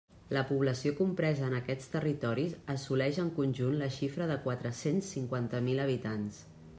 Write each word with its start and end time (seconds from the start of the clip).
La 0.35 0.41
població 0.51 0.93
compresa 0.99 1.43
en 1.49 1.53
aquests 1.57 1.91
territoris 1.95 2.55
assoleix 2.75 3.19
en 3.25 3.29
conjunt 3.37 3.77
la 3.83 3.91
xifra 3.99 4.29
de 4.33 4.39
quatre-cents 4.47 5.15
cinquanta 5.17 5.63
mil 5.69 5.85
habitants. 5.89 6.45